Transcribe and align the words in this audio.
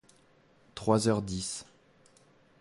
Trois 0.73 1.07
heures 1.09 1.21
dix. 1.21 1.63